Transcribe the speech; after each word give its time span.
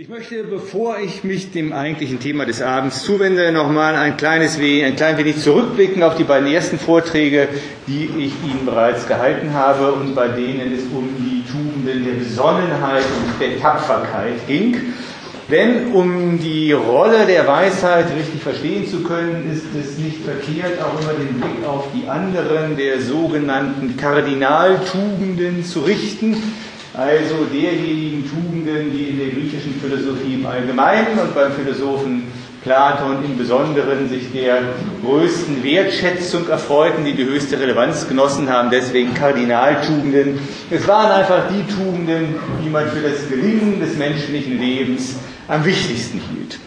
Ich 0.00 0.08
möchte, 0.08 0.44
bevor 0.44 1.00
ich 1.00 1.24
mich 1.24 1.50
dem 1.50 1.72
eigentlichen 1.72 2.20
Thema 2.20 2.46
des 2.46 2.62
Abends 2.62 3.02
zuwende, 3.02 3.50
nochmal 3.50 3.96
ein 3.96 4.16
kleines 4.16 4.60
wenig, 4.60 4.84
ein 4.84 4.94
klein 4.94 5.18
wenig 5.18 5.38
zurückblicken 5.38 6.04
auf 6.04 6.14
die 6.14 6.22
beiden 6.22 6.46
ersten 6.46 6.78
Vorträge, 6.78 7.48
die 7.88 8.04
ich 8.04 8.32
Ihnen 8.44 8.64
bereits 8.64 9.08
gehalten 9.08 9.52
habe 9.54 9.90
und 9.90 10.14
bei 10.14 10.28
denen 10.28 10.72
es 10.72 10.84
um 10.94 11.08
die 11.18 11.42
Tugenden 11.50 12.04
der 12.04 12.12
Besonnenheit 12.12 13.02
und 13.02 13.40
der 13.40 13.58
Tapferkeit 13.58 14.46
ging. 14.46 14.76
Denn 15.50 15.90
um 15.92 16.38
die 16.38 16.70
Rolle 16.70 17.26
der 17.26 17.48
Weisheit 17.48 18.06
richtig 18.16 18.40
verstehen 18.40 18.86
zu 18.86 19.02
können, 19.02 19.50
ist 19.52 19.66
es 19.74 19.98
nicht 19.98 20.18
verkehrt, 20.22 20.80
auch 20.80 21.00
immer 21.02 21.14
den 21.14 21.40
Blick 21.40 21.66
auf 21.66 21.86
die 21.92 22.08
anderen 22.08 22.76
der 22.76 23.00
sogenannten 23.00 23.96
Kardinaltugenden 23.96 25.64
zu 25.64 25.80
richten, 25.80 26.40
also 26.98 27.44
derjenigen 27.44 28.28
Tugenden, 28.28 28.90
die 28.92 29.04
in 29.10 29.18
der 29.18 29.28
griechischen 29.28 29.80
Philosophie 29.80 30.34
im 30.34 30.46
Allgemeinen 30.46 31.16
und 31.20 31.32
beim 31.32 31.52
Philosophen 31.52 32.24
Platon 32.64 33.24
im 33.24 33.38
Besonderen 33.38 34.08
sich 34.08 34.32
der 34.32 34.58
größten 35.04 35.62
Wertschätzung 35.62 36.48
erfreuten, 36.48 37.04
die 37.04 37.12
die 37.12 37.24
höchste 37.24 37.60
Relevanz 37.60 38.08
genossen 38.08 38.50
haben, 38.50 38.70
deswegen 38.70 39.14
Kardinaltugenden. 39.14 40.40
Es 40.72 40.88
waren 40.88 41.12
einfach 41.12 41.44
die 41.48 41.72
Tugenden, 41.72 42.34
die 42.64 42.68
man 42.68 42.88
für 42.88 43.00
das 43.00 43.28
Gelingen 43.28 43.78
des 43.78 43.96
menschlichen 43.96 44.58
Lebens 44.58 45.14
am 45.46 45.64
wichtigsten 45.64 46.20
hielt. 46.20 46.58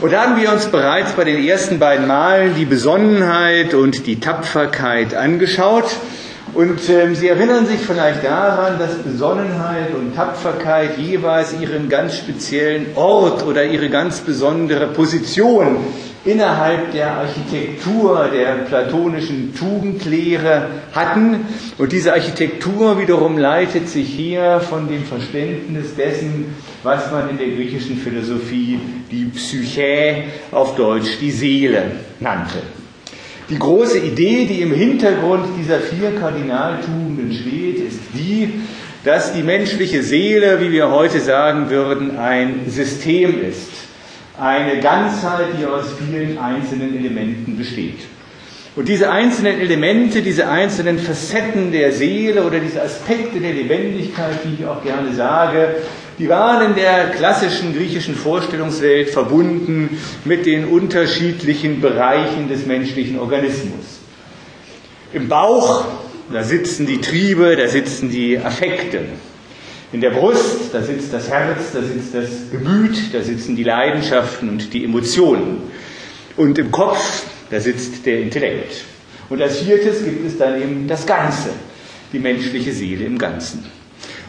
Und 0.00 0.12
da 0.12 0.22
haben 0.22 0.40
wir 0.40 0.52
uns 0.52 0.66
bereits 0.66 1.12
bei 1.14 1.24
den 1.24 1.44
ersten 1.44 1.80
beiden 1.80 2.06
Malen 2.06 2.54
die 2.56 2.64
Besonnenheit 2.64 3.74
und 3.74 4.06
die 4.06 4.20
Tapferkeit 4.20 5.14
angeschaut. 5.14 5.90
Und 6.58 6.88
ähm, 6.88 7.14
Sie 7.14 7.28
erinnern 7.28 7.66
sich 7.66 7.78
vielleicht 7.78 8.24
daran, 8.24 8.80
dass 8.80 8.96
Besonnenheit 8.96 9.94
und 9.94 10.16
Tapferkeit 10.16 10.98
jeweils 10.98 11.52
ihren 11.52 11.88
ganz 11.88 12.16
speziellen 12.16 12.86
Ort 12.96 13.46
oder 13.46 13.64
ihre 13.64 13.88
ganz 13.88 14.18
besondere 14.18 14.88
Position 14.88 15.76
innerhalb 16.24 16.90
der 16.90 17.12
Architektur 17.12 18.28
der 18.34 18.64
platonischen 18.64 19.54
Tugendlehre 19.54 20.66
hatten. 20.92 21.46
Und 21.78 21.92
diese 21.92 22.12
Architektur 22.12 22.98
wiederum 22.98 23.38
leitet 23.38 23.88
sich 23.88 24.08
hier 24.08 24.58
von 24.58 24.88
dem 24.88 25.04
Verständnis 25.04 25.94
dessen, 25.94 26.56
was 26.82 27.12
man 27.12 27.30
in 27.30 27.38
der 27.38 27.50
griechischen 27.50 27.98
Philosophie 27.98 28.80
die 29.12 29.26
Psyche, 29.26 30.24
auf 30.50 30.74
Deutsch 30.74 31.18
die 31.20 31.30
Seele, 31.30 31.84
nannte. 32.18 32.58
Die 33.50 33.58
große 33.58 33.98
Idee, 33.98 34.44
die 34.44 34.60
im 34.60 34.74
Hintergrund 34.74 35.46
dieser 35.58 35.80
vier 35.80 36.14
Kardinaltugenden 36.16 37.32
steht, 37.32 37.78
ist 37.78 38.00
die, 38.12 38.60
dass 39.04 39.32
die 39.32 39.42
menschliche 39.42 40.02
Seele, 40.02 40.60
wie 40.60 40.70
wir 40.70 40.90
heute 40.90 41.20
sagen 41.20 41.70
würden, 41.70 42.18
ein 42.18 42.68
System 42.68 43.42
ist. 43.42 43.70
Eine 44.38 44.80
Ganzheit, 44.80 45.46
die 45.58 45.64
aus 45.64 45.86
vielen 45.98 46.36
einzelnen 46.38 46.96
Elementen 46.96 47.56
besteht. 47.56 48.00
Und 48.78 48.86
diese 48.86 49.10
einzelnen 49.10 49.58
Elemente, 49.58 50.22
diese 50.22 50.46
einzelnen 50.48 51.00
Facetten 51.00 51.72
der 51.72 51.90
Seele 51.90 52.44
oder 52.44 52.60
diese 52.60 52.80
Aspekte 52.80 53.40
der 53.40 53.52
Lebendigkeit, 53.52 54.38
die 54.44 54.62
ich 54.62 54.68
auch 54.68 54.84
gerne 54.84 55.12
sage, 55.12 55.74
die 56.16 56.28
waren 56.28 56.64
in 56.64 56.76
der 56.76 57.08
klassischen 57.08 57.74
griechischen 57.74 58.14
Vorstellungswelt 58.14 59.10
verbunden 59.10 59.98
mit 60.24 60.46
den 60.46 60.66
unterschiedlichen 60.66 61.80
Bereichen 61.80 62.48
des 62.48 62.66
menschlichen 62.66 63.18
Organismus. 63.18 63.98
Im 65.12 65.26
Bauch, 65.26 65.84
da 66.32 66.44
sitzen 66.44 66.86
die 66.86 67.00
Triebe, 67.00 67.56
da 67.56 67.66
sitzen 67.66 68.10
die 68.10 68.38
Affekte. 68.38 69.00
In 69.90 70.00
der 70.00 70.10
Brust, 70.10 70.72
da 70.72 70.82
sitzt 70.82 71.12
das 71.12 71.28
Herz, 71.28 71.72
da 71.72 71.82
sitzt 71.82 72.14
das 72.14 72.28
Gemüt, 72.52 73.12
da 73.12 73.22
sitzen 73.22 73.56
die 73.56 73.64
Leidenschaften 73.64 74.48
und 74.48 74.72
die 74.72 74.84
Emotionen. 74.84 75.62
Und 76.36 76.60
im 76.60 76.70
Kopf, 76.70 77.24
da 77.50 77.60
sitzt 77.60 78.04
der 78.06 78.20
Intellekt. 78.20 78.84
Und 79.28 79.42
als 79.42 79.58
viertes 79.58 80.04
gibt 80.04 80.26
es 80.26 80.38
dann 80.38 80.60
eben 80.60 80.86
das 80.88 81.06
Ganze, 81.06 81.50
die 82.12 82.18
menschliche 82.18 82.72
Seele 82.72 83.04
im 83.04 83.18
Ganzen. 83.18 83.64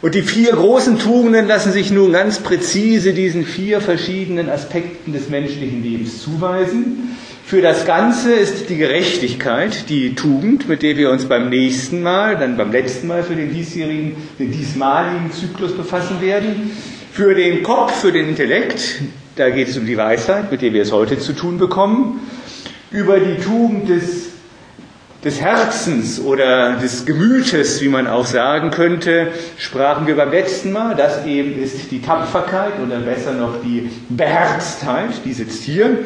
Und 0.00 0.14
die 0.14 0.22
vier 0.22 0.52
großen 0.52 0.98
Tugenden 0.98 1.48
lassen 1.48 1.72
sich 1.72 1.90
nun 1.90 2.12
ganz 2.12 2.38
präzise 2.38 3.12
diesen 3.12 3.44
vier 3.44 3.80
verschiedenen 3.80 4.48
Aspekten 4.48 5.12
des 5.12 5.28
menschlichen 5.28 5.82
Lebens 5.82 6.22
zuweisen. 6.22 7.16
Für 7.44 7.62
das 7.62 7.84
Ganze 7.84 8.34
ist 8.34 8.68
die 8.68 8.76
Gerechtigkeit 8.76 9.88
die 9.88 10.14
Tugend, 10.14 10.68
mit 10.68 10.82
der 10.82 10.96
wir 10.96 11.10
uns 11.10 11.24
beim 11.24 11.48
nächsten 11.48 12.02
Mal, 12.02 12.36
dann 12.36 12.56
beim 12.56 12.70
letzten 12.70 13.08
Mal 13.08 13.22
für 13.24 13.34
den 13.34 13.52
diesjährigen, 13.52 14.16
den 14.38 14.52
diesmaligen 14.52 15.32
Zyklus 15.32 15.72
befassen 15.72 16.20
werden. 16.20 16.70
Für 17.10 17.34
den 17.34 17.62
Kopf, 17.62 18.02
für 18.02 18.12
den 18.12 18.28
Intellekt, 18.28 19.00
da 19.34 19.50
geht 19.50 19.68
es 19.68 19.78
um 19.78 19.86
die 19.86 19.96
Weisheit, 19.96 20.52
mit 20.52 20.62
der 20.62 20.72
wir 20.72 20.82
es 20.82 20.92
heute 20.92 21.18
zu 21.18 21.32
tun 21.32 21.58
bekommen. 21.58 22.20
Über 22.90 23.20
die 23.20 23.36
Tugend 23.42 23.88
des 23.88 24.28
des 25.24 25.40
Herzens 25.40 26.20
oder 26.20 26.76
des 26.76 27.04
Gemütes, 27.04 27.80
wie 27.80 27.88
man 27.88 28.06
auch 28.06 28.26
sagen 28.26 28.70
könnte, 28.70 29.28
sprachen 29.56 30.06
wir 30.06 30.16
beim 30.16 30.30
letzten 30.30 30.70
Mal. 30.70 30.94
Das 30.94 31.26
eben 31.26 31.60
ist 31.60 31.90
die 31.90 32.00
Tapferkeit 32.00 32.74
oder 32.84 33.00
besser 33.00 33.32
noch 33.32 33.60
die 33.64 33.90
Beherztheit, 34.08 35.10
die 35.24 35.32
sitzt 35.32 35.64
hier. 35.64 35.98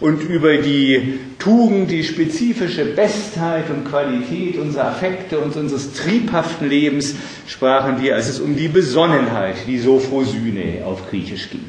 Und 0.00 0.22
über 0.22 0.58
die 0.58 1.18
Tugend, 1.38 1.90
die 1.90 2.04
spezifische 2.04 2.84
Bestheit 2.84 3.68
und 3.68 3.84
Qualität 3.84 4.56
unserer 4.56 4.88
Affekte 4.88 5.38
und 5.38 5.56
unseres 5.56 5.92
triebhaften 5.92 6.68
Lebens 6.68 7.14
sprachen 7.48 8.00
wir, 8.00 8.14
als 8.14 8.28
es 8.28 8.38
um 8.38 8.56
die 8.56 8.68
Besonnenheit, 8.68 9.56
die 9.66 9.78
Sophrosyne 9.78 10.84
auf 10.84 11.08
Griechisch 11.10 11.50
ging. 11.50 11.64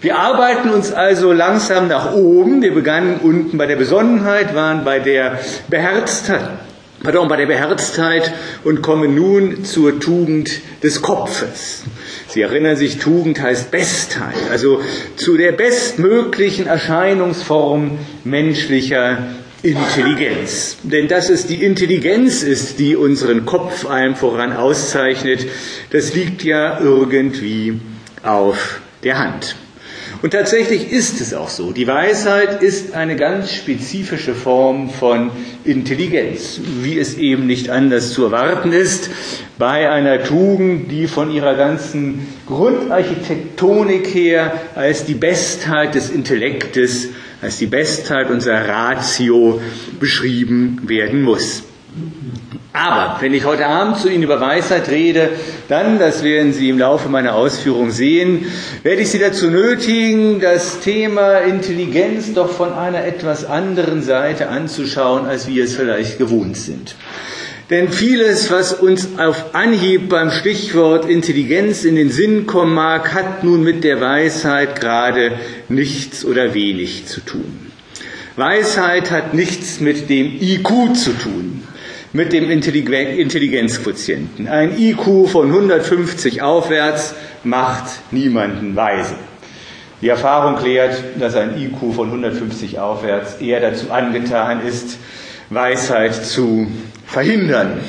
Wir 0.00 0.16
arbeiten 0.16 0.70
uns 0.70 0.92
also 0.92 1.32
langsam 1.32 1.88
nach 1.88 2.14
oben. 2.14 2.62
Wir 2.62 2.72
begannen 2.72 3.18
unten 3.22 3.58
bei 3.58 3.66
der 3.66 3.76
Besonnenheit, 3.76 4.54
waren 4.54 4.84
bei 4.84 5.00
der 5.00 5.40
Beherztheit, 5.68 6.50
pardon, 7.02 7.28
bei 7.28 7.36
der 7.36 7.46
Beherztheit 7.46 8.32
und 8.64 8.82
kommen 8.82 9.14
nun 9.14 9.64
zur 9.64 10.00
Tugend 10.00 10.60
des 10.82 11.02
Kopfes. 11.02 11.84
Sie 12.28 12.42
erinnern 12.42 12.76
sich, 12.76 12.98
Tugend 12.98 13.40
heißt 13.40 13.70
Bestheit, 13.70 14.34
also 14.50 14.80
zu 15.16 15.36
der 15.36 15.52
bestmöglichen 15.52 16.66
Erscheinungsform 16.66 17.98
menschlicher 18.24 19.18
Intelligenz. 19.62 20.76
Denn 20.82 21.08
dass 21.08 21.30
es 21.30 21.46
die 21.46 21.64
Intelligenz 21.64 22.42
ist, 22.42 22.78
die 22.78 22.96
unseren 22.96 23.44
Kopf 23.44 23.86
allem 23.86 24.14
voran 24.14 24.52
auszeichnet, 24.52 25.46
das 25.90 26.14
liegt 26.14 26.44
ja 26.44 26.78
irgendwie 26.80 27.80
auf 28.22 28.80
der 29.02 29.18
Hand. 29.18 29.56
Und 30.22 30.32
tatsächlich 30.32 30.90
ist 30.90 31.20
es 31.20 31.32
auch 31.34 31.48
so. 31.48 31.72
Die 31.72 31.86
Weisheit 31.86 32.62
ist 32.62 32.94
eine 32.94 33.16
ganz 33.16 33.52
spezifische 33.52 34.34
Form 34.34 34.90
von 34.90 35.30
Intelligenz, 35.64 36.60
wie 36.82 36.98
es 36.98 37.16
eben 37.16 37.46
nicht 37.46 37.70
anders 37.70 38.12
zu 38.12 38.24
erwarten 38.24 38.72
ist 38.72 39.10
bei 39.58 39.90
einer 39.90 40.22
Tugend, 40.24 40.90
die 40.90 41.06
von 41.06 41.30
ihrer 41.30 41.54
ganzen 41.54 42.26
Grundarchitektonik 42.46 44.06
her 44.14 44.52
als 44.74 45.04
die 45.04 45.14
Bestheit 45.14 45.94
des 45.94 46.10
Intellektes, 46.10 47.08
als 47.40 47.58
die 47.58 47.66
Bestheit 47.66 48.30
unserer 48.30 48.68
Ratio 48.68 49.60
beschrieben 50.00 50.82
werden 50.86 51.22
muss. 51.22 51.64
Aber 52.78 53.20
wenn 53.20 53.34
ich 53.34 53.44
heute 53.44 53.66
Abend 53.66 53.98
zu 53.98 54.08
Ihnen 54.08 54.22
über 54.22 54.40
Weisheit 54.40 54.88
rede, 54.88 55.30
dann, 55.66 55.98
das 55.98 56.22
werden 56.22 56.52
Sie 56.52 56.68
im 56.68 56.78
Laufe 56.78 57.08
meiner 57.08 57.34
Ausführung 57.34 57.90
sehen, 57.90 58.46
werde 58.84 59.02
ich 59.02 59.10
Sie 59.10 59.18
dazu 59.18 59.50
nötigen, 59.50 60.38
das 60.38 60.78
Thema 60.78 61.38
Intelligenz 61.38 62.34
doch 62.34 62.52
von 62.52 62.72
einer 62.72 63.04
etwas 63.04 63.44
anderen 63.44 64.00
Seite 64.02 64.48
anzuschauen, 64.48 65.26
als 65.26 65.48
wir 65.48 65.64
es 65.64 65.74
vielleicht 65.74 66.18
gewohnt 66.18 66.56
sind. 66.56 66.94
Denn 67.68 67.88
vieles, 67.88 68.48
was 68.52 68.74
uns 68.74 69.08
auf 69.18 69.56
Anhieb 69.56 70.08
beim 70.08 70.30
Stichwort 70.30 71.10
Intelligenz 71.10 71.84
in 71.84 71.96
den 71.96 72.10
Sinn 72.10 72.46
kommen 72.46 72.74
mag, 72.74 73.12
hat 73.12 73.42
nun 73.42 73.64
mit 73.64 73.82
der 73.82 74.00
Weisheit 74.00 74.80
gerade 74.80 75.32
nichts 75.68 76.24
oder 76.24 76.54
wenig 76.54 77.06
zu 77.06 77.22
tun. 77.22 77.72
Weisheit 78.36 79.10
hat 79.10 79.34
nichts 79.34 79.80
mit 79.80 80.08
dem 80.08 80.40
IQ 80.40 80.94
zu 80.94 81.10
tun 81.10 81.64
mit 82.12 82.32
dem 82.32 82.50
Intelligenzquotienten. 82.50 84.48
Ein 84.48 84.78
IQ 84.78 85.28
von 85.28 85.48
150 85.48 86.42
aufwärts 86.42 87.14
macht 87.44 87.84
niemanden 88.10 88.74
weise. 88.76 89.14
Die 90.00 90.08
Erfahrung 90.08 90.62
lehrt, 90.64 91.02
dass 91.18 91.34
ein 91.34 91.60
IQ 91.60 91.94
von 91.94 92.06
150 92.06 92.78
aufwärts 92.78 93.40
eher 93.40 93.60
dazu 93.60 93.90
angetan 93.90 94.64
ist, 94.66 94.96
Weisheit 95.50 96.14
zu 96.14 96.68
verhindern. 97.06 97.80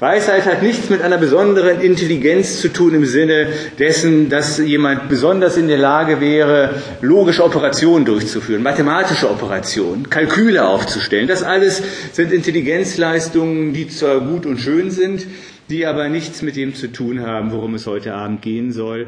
Weisheit 0.00 0.46
hat 0.46 0.62
nichts 0.62 0.88
mit 0.88 1.02
einer 1.02 1.18
besonderen 1.18 1.82
Intelligenz 1.82 2.58
zu 2.60 2.70
tun 2.70 2.94
im 2.94 3.04
Sinne 3.04 3.48
dessen, 3.78 4.30
dass 4.30 4.56
jemand 4.56 5.10
besonders 5.10 5.58
in 5.58 5.68
der 5.68 5.76
Lage 5.76 6.22
wäre, 6.22 6.82
logische 7.02 7.44
Operationen 7.44 8.06
durchzuführen, 8.06 8.62
mathematische 8.62 9.30
Operationen, 9.30 10.08
Kalküle 10.08 10.66
aufzustellen. 10.66 11.28
Das 11.28 11.42
alles 11.42 11.82
sind 12.12 12.32
Intelligenzleistungen, 12.32 13.74
die 13.74 13.88
zwar 13.88 14.20
gut 14.20 14.46
und 14.46 14.58
schön 14.58 14.90
sind, 14.90 15.26
die 15.68 15.84
aber 15.84 16.08
nichts 16.08 16.40
mit 16.40 16.56
dem 16.56 16.74
zu 16.74 16.88
tun 16.90 17.20
haben, 17.20 17.52
worum 17.52 17.74
es 17.74 17.86
heute 17.86 18.14
Abend 18.14 18.40
gehen 18.40 18.72
soll, 18.72 19.06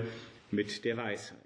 mit 0.50 0.84
der 0.84 0.98
Weisheit. 0.98 1.41